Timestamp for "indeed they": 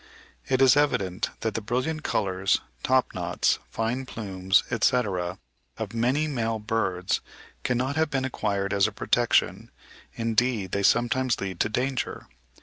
10.15-10.81